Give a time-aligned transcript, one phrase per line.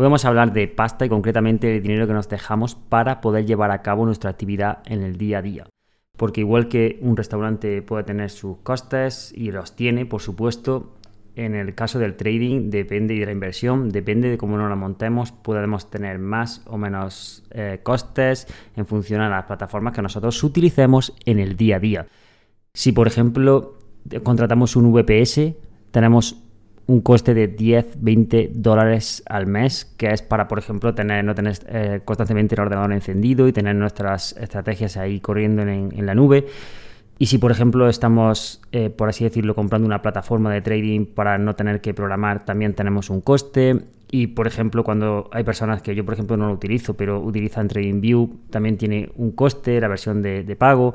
[0.00, 3.44] Hoy vamos a hablar de pasta y concretamente de dinero que nos dejamos para poder
[3.44, 5.66] llevar a cabo nuestra actividad en el día a día.
[6.16, 10.96] Porque igual que un restaurante puede tener sus costes y los tiene, por supuesto,
[11.36, 15.32] en el caso del trading depende de la inversión, depende de cómo nos la montemos,
[15.32, 18.46] podemos tener más o menos eh, costes
[18.76, 22.06] en función a las plataformas que nosotros utilicemos en el día a día.
[22.72, 23.74] Si por ejemplo
[24.22, 25.52] contratamos un VPS,
[25.90, 26.42] tenemos
[26.90, 31.36] un coste de 10, 20 dólares al mes, que es para, por ejemplo, tener, no
[31.36, 36.46] tener eh, constantemente el ordenador encendido y tener nuestras estrategias ahí corriendo en, la nube.
[37.16, 41.38] Y si, por ejemplo, estamos, eh, por así decirlo, comprando una plataforma de trading para
[41.38, 43.84] no tener que programar, también tenemos un coste.
[44.10, 47.68] Y, por ejemplo, cuando hay personas que yo, por ejemplo, no lo utilizo, pero utilizan
[47.68, 50.94] TradingView, también tiene un coste, la versión de, pago.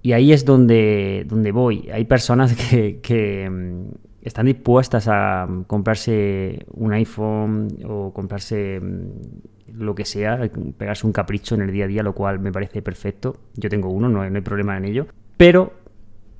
[0.00, 1.90] Y ahí es donde, donde voy.
[1.92, 9.94] Hay personas que, que mm, están dispuestas a comprarse un iPhone o comprarse mm, lo
[9.94, 10.40] que sea,
[10.76, 13.36] pegarse un capricho en el día a día, lo cual me parece perfecto.
[13.54, 15.06] Yo tengo uno, no hay, problema en ello.
[15.36, 15.74] Pero,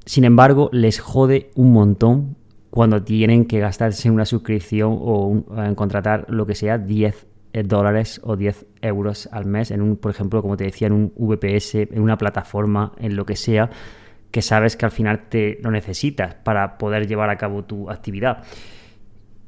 [0.06, 2.36] sin embargo, les jode un montón
[2.70, 8.20] cuando tienen que gastarse una suscripción o en contratar lo que sea 10 eh, dólares
[8.24, 11.76] o 10 euros al mes en un, por ejemplo, como te decía, en un VPS,
[11.76, 13.70] en una plataforma, en lo que sea
[14.34, 18.42] que sabes que al final te lo necesitas para poder llevar a cabo tu actividad.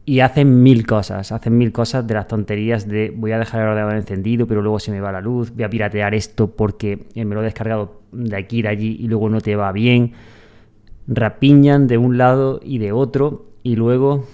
[0.04, 3.68] Y hacen mil cosas, hacen mil cosas de las tonterías de voy a dejar el
[3.70, 7.24] ordenador encendido, pero luego se me va la luz, voy a piratear esto porque me
[7.24, 10.12] lo he descargado de aquí y allí y luego no te va bien.
[11.08, 14.24] Rapiñan de un lado y de otro y luego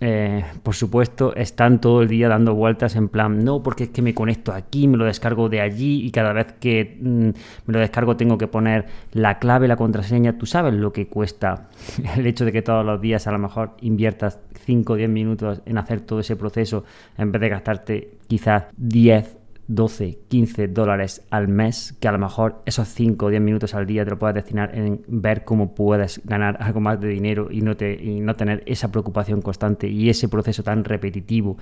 [0.00, 4.02] eh, por supuesto, están todo el día dando vueltas en plan, no, porque es que
[4.02, 7.28] me conecto aquí, me lo descargo de allí y cada vez que mm,
[7.66, 10.36] me lo descargo tengo que poner la clave, la contraseña.
[10.36, 11.68] Tú sabes lo que cuesta
[12.16, 15.62] el hecho de que todos los días a lo mejor inviertas 5 o 10 minutos
[15.64, 16.84] en hacer todo ese proceso
[17.16, 22.62] en vez de gastarte quizás 10 12, 15 dólares al mes, que a lo mejor
[22.66, 26.20] esos 5 o 10 minutos al día te lo puedes destinar en ver cómo puedes
[26.24, 30.28] ganar algo más de dinero y no, te, no tener esa preocupación constante y ese
[30.28, 31.56] proceso tan repetitivo.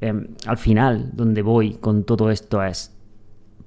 [0.00, 2.96] Em, al final, donde voy con todo esto es,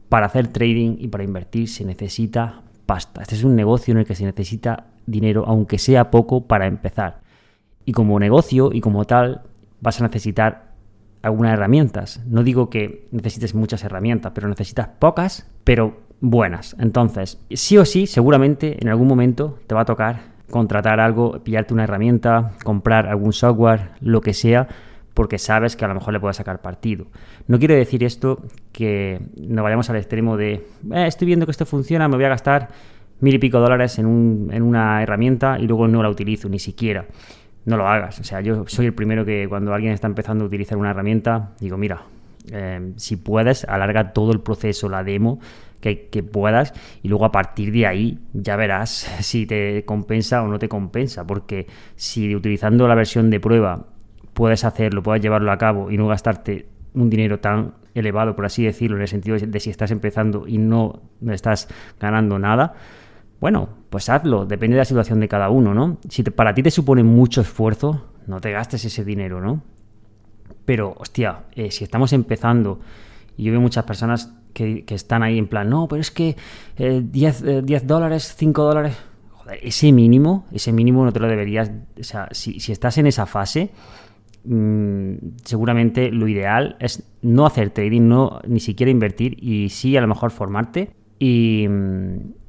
[0.09, 3.22] para hacer trading y para invertir se necesita pasta.
[3.22, 7.22] Este es un negocio en el que se necesita dinero, aunque sea poco, para empezar.
[7.86, 9.42] Y como negocio y como tal,
[9.81, 10.73] vas a necesitar
[11.24, 12.22] algunas herramientas.
[12.28, 16.76] No digo que necesites muchas herramientas, pero necesitas pocas, pero buenas.
[16.80, 21.74] Entonces, sí o sí, seguramente en algún momento te va a tocar contratar algo, pillarte
[21.74, 24.68] una herramienta, comprar algún software, lo que sea,
[25.14, 27.08] porque sabes que a lo mejor le puedes sacar partido.
[27.48, 31.66] No quiero decir esto que no vayamos al extremo de, eh, estoy viendo que esto
[31.66, 32.70] funciona, me voy a gastar
[33.22, 37.06] mil y pico dólares en, en una herramienta y luego no la utilizo ni siquiera
[37.66, 38.19] no lo hagas.
[38.19, 41.51] O sea, yo soy el primero que cuando alguien está empezando a utilizar una herramienta,
[41.59, 42.03] digo, mira,
[42.51, 45.40] eh, si puedes, alarga todo el proceso, la demo
[45.79, 50.47] que, que, puedas y luego a partir de ahí ya verás si te compensa o
[50.47, 53.85] no te compensa, porque si utilizando la versión de prueba
[54.34, 58.63] puedes hacerlo, puedes llevarlo a cabo y no gastarte un dinero tan elevado, por así
[58.63, 61.68] decirlo, en el sentido de si estás empezando y no estás
[62.00, 62.74] ganando nada,
[63.44, 65.98] bueno, pues hazlo, depende de la situación de cada uno, ¿no?
[66.08, 69.62] Si para ti te supone mucho esfuerzo, no te gastes ese dinero, ¿no?
[70.64, 72.80] Pero, hostia, eh, si estamos empezando,
[73.36, 76.38] y yo veo muchas personas que, están ahí en plan, no, pero es que
[76.78, 78.96] 10, eh, dólares, 5 dólares,
[79.31, 83.25] joder, ese mínimo, ese mínimo no te lo deberías, o sea, si, estás en esa
[83.25, 83.72] fase,
[84.46, 90.01] mm, seguramente lo ideal es no hacer trading, no ni siquiera invertir y sí a
[90.01, 92.43] lo mejor formarte y, mm,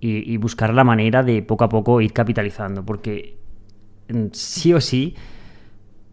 [0.00, 3.36] y, buscar la manera de poco a poco ir capitalizando, porque
[4.08, 5.14] mm, sí o sí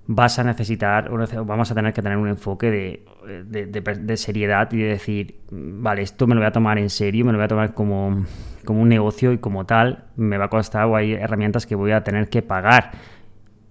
[0.06, 1.10] vas a necesitar,
[1.46, 6.36] vamos a tener que tener un enfoque de, seriedad y de decir, vale, esto me
[6.36, 8.26] lo voy a tomar en serio, me lo voy a tomar como,
[8.66, 11.92] como un negocio y como tal me va a costar o hay herramientas que voy
[11.92, 12.92] a tener que pagar.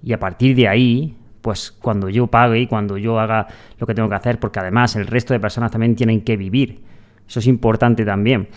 [0.03, 3.47] Y a partir de ahí, pues cuando yo pague y cuando yo haga
[3.79, 6.83] lo que tengo que hacer, porque además el resto de personas también tienen que vivir.
[7.29, 8.49] Eso es importante también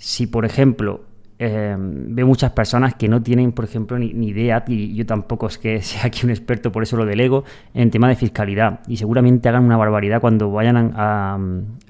[0.00, 1.02] si por ejemplo
[1.38, 5.58] eh, veo muchas personas que no tienen, por ejemplo, ni, idea, y yo tampoco es
[5.58, 7.44] que sea aquí un experto, por eso lo delego,
[7.74, 8.80] en tema de fiscalidad.
[8.88, 11.38] Y seguramente hagan una barbaridad cuando vayan a,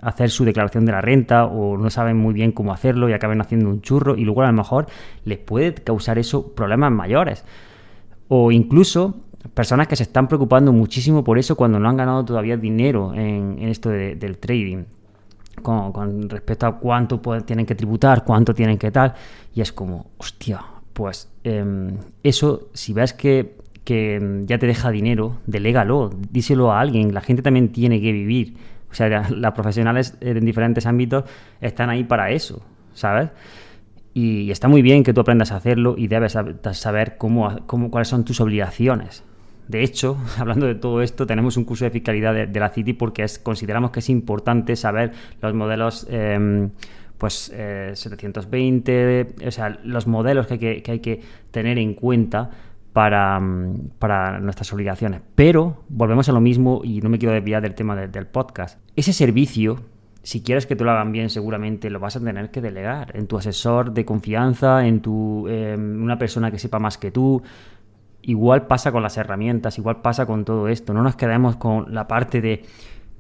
[0.03, 3.41] hacer su declaración de la renta o no saben muy bien cómo hacerlo y acaben
[3.41, 4.87] haciendo un churro y luego a lo mejor
[5.25, 7.45] les puede causar eso problemas mayores.
[8.27, 9.21] O incluso
[9.55, 13.59] personas que se están preocupando muchísimo por eso cuando no han ganado todavía dinero en,
[13.61, 14.85] esto del trading
[15.63, 19.15] con, respecto a cuánto tienen que tributar, cuánto tienen que tal,
[19.55, 20.63] y es como, hostia,
[20.93, 27.15] pues em, eso, si ves que, que, ya te deja dinero, delégalo, díselo a alguien,
[27.15, 28.55] la gente también tiene que vivir.
[28.91, 31.25] O sea, las profesionales en diferentes ámbitos
[31.61, 32.63] están ahí para eso,
[32.95, 33.31] ¿sabes?
[34.13, 36.37] Y está muy bien que tú aprendas a hacerlo y debes
[36.73, 39.23] saber cómo, cómo, cuáles son tus obligaciones.
[39.71, 43.25] De hecho, hablando de todo esto, tenemos un curso de fiscalidad de, la City porque
[43.43, 46.71] consideramos que es importante saber los modelos em,
[47.17, 51.21] pues 720, eh, o sea, los modelos que hay que,
[51.53, 52.51] tener en cuenta
[52.93, 55.21] para, mm, para, nuestras obligaciones.
[55.37, 58.81] Pero volvemos a lo mismo y no me quiero desviar del tema del podcast.
[58.97, 59.79] Ese servicio,
[60.25, 63.29] si quieres que te lo hagan bien, seguramente lo vas a tener que delegar en
[63.29, 67.41] tu asesor de confianza, en tu, em, una persona que sepa más que tú.
[68.23, 70.93] Igual pasa con las herramientas, igual pasa con todo esto.
[70.93, 72.65] No nos quedemos con la parte de,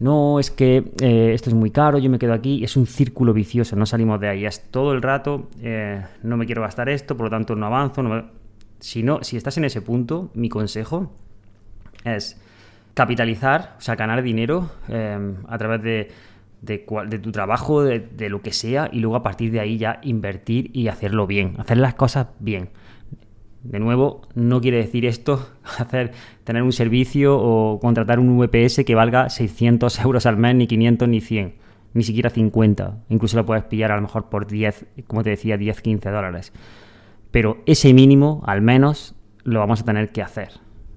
[0.00, 2.64] no, es que eh, esto es muy caro, yo me quedo aquí.
[2.64, 4.47] Es un círculo vicioso, no salimos de ahí.
[4.47, 8.02] Es todo el rato, eh, no me quiero gastar esto, por lo tanto no avanzo.
[8.79, 11.12] Si, no, si estás en ese punto, mi consejo
[12.05, 12.41] es
[12.94, 18.55] capitalizar, o sea, ganar dinero eh, a través de, tu trabajo, de, de, lo que
[18.55, 22.29] sea, y luego a partir de ahí ya invertir y hacerlo bien, hacer las cosas
[22.38, 22.70] bien.
[23.62, 25.46] De nuevo, no quiere decir esto
[25.78, 26.12] hacer,
[26.44, 31.08] tener un servicio o contratar un VPS que valga 600 euros al mes, ni 500
[31.08, 31.54] ni 100,
[31.94, 33.04] ni siquiera 50.
[33.10, 36.52] Incluso lo puedes pillar a lo mejor por 10, como te decía, 10, 15 dólares.
[37.30, 39.14] Pero ese mínimo, al menos,
[39.44, 40.52] lo vamos a tener que hacer.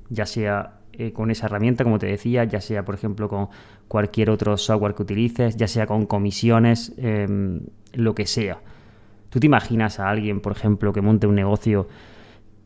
[0.10, 3.50] Ya sea eh, con esa herramienta, como te decía, ya sea, por ejemplo, con
[3.88, 7.62] cualquier otro software que utilices, ya sea con comisiones, em,
[7.94, 8.60] lo que sea.
[9.30, 11.88] ¿Tú te imaginas a alguien, por ejemplo, que monte un negocio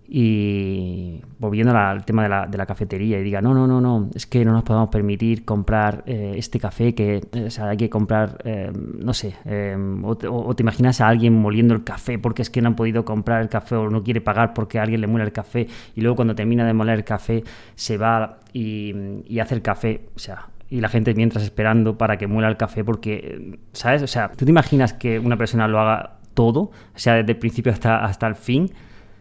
[0.10, 4.10] y volviendo al tema de la, de la, cafetería y diga, no, no, no, no,
[4.16, 7.90] es que no nos podemos permitir comprar eh, este café que, o sea, hay que
[7.90, 12.50] comprar, eh, no sé, eh, o, te imaginas a alguien moliendo el café porque es
[12.50, 15.26] que no han podido comprar el café o no quiere pagar porque alguien le muele
[15.26, 17.44] el café y luego cuando termina de moler el café
[17.76, 22.28] se va y, hace el café, o sea, y la gente mientras esperando para que
[22.28, 24.02] muela el café porque, ¿sabes?
[24.04, 27.38] O sea, ¿tú te imaginas que una persona lo haga todo, o sea, desde el
[27.38, 28.72] principio hasta, hasta el fin?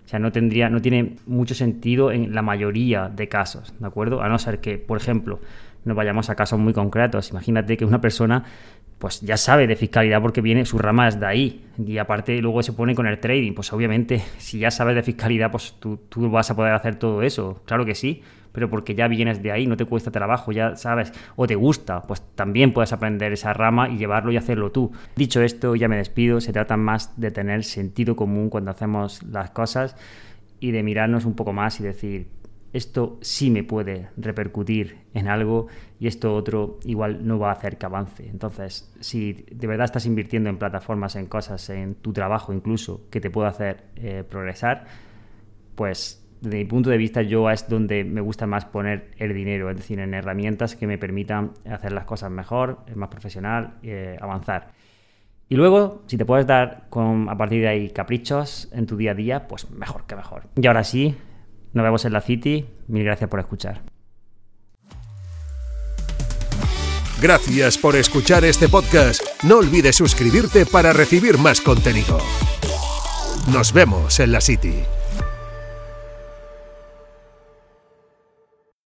[0.07, 4.23] O sea, no, tendría, no tiene mucho sentido en la mayoría de casos, ¿de acuerdo?
[4.23, 5.41] A no ser que, por ejemplo,
[5.85, 7.31] nos vayamos a casos muy concretos.
[7.31, 8.45] Imagínate que una persona
[8.99, 11.65] pues ya sabe de fiscalidad porque viene, su rama es de ahí.
[11.85, 13.53] Y aparte luego se pone con el trading.
[13.53, 17.23] Pues obviamente, si ya sabes de fiscalidad, pues tú, tú vas a poder hacer todo
[17.23, 17.63] eso.
[17.67, 18.23] Claro que sí
[18.57, 22.01] pero porque ya vienes de ahí, no te cuesta trabajo, ya sabes, o te gusta,
[22.01, 24.93] pues también puedes aprender esa rama y llevarlo y hacerlo tú.
[25.15, 29.51] Dicho esto, ya me despido, se trata más de tener sentido común cuando hacemos las
[29.51, 29.95] cosas
[30.59, 32.29] y de mirarnos un poco más y decir,
[32.73, 35.67] esto sí me puede repercutir en algo
[36.01, 38.27] y esto otro igual no va a hacer que avance.
[38.27, 43.21] Entonces, si de verdad estás invirtiendo en plataformas, en cosas, en tu trabajo incluso, que
[43.21, 44.87] te pueda hacer eh, progresar,
[45.75, 49.69] pues desde mi punto de vista, yo es donde me gusta más poner el dinero,
[49.69, 54.69] es decir, en herramientas que me permitan hacer las cosas mejor, más profesional, eh, avanzar.
[55.49, 59.11] Y luego, si te puedes dar con, a partir de ahí caprichos en tu día
[59.11, 60.45] a día, pues mejor que mejor.
[60.55, 61.17] Y ahora sí,
[61.73, 62.65] nos vemos en la City.
[62.87, 63.83] Mil gracias por escuchar.
[67.21, 69.23] Gracias por escuchar este podcast.
[69.43, 72.19] No olvides suscribirte para recibir más contenido.
[73.53, 74.75] Nos vemos en la City.